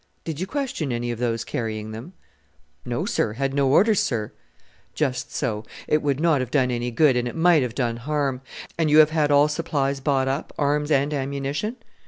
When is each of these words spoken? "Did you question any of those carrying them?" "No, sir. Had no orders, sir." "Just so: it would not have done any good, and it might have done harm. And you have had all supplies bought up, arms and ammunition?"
"Did 0.23 0.39
you 0.39 0.47
question 0.47 0.91
any 0.91 1.11
of 1.11 1.19
those 1.19 1.43
carrying 1.43 1.91
them?" 1.91 2.13
"No, 2.85 3.05
sir. 3.05 3.33
Had 3.33 3.53
no 3.53 3.69
orders, 3.71 3.99
sir." 3.99 4.31
"Just 4.95 5.31
so: 5.31 5.63
it 5.87 6.01
would 6.01 6.19
not 6.19 6.39
have 6.41 6.49
done 6.49 6.71
any 6.71 6.89
good, 6.89 7.15
and 7.15 7.27
it 7.27 7.35
might 7.35 7.61
have 7.61 7.75
done 7.75 7.97
harm. 7.97 8.41
And 8.79 8.89
you 8.89 8.97
have 8.97 9.11
had 9.11 9.29
all 9.29 9.47
supplies 9.47 9.99
bought 9.99 10.27
up, 10.27 10.53
arms 10.57 10.89
and 10.89 11.13
ammunition?" 11.13 11.75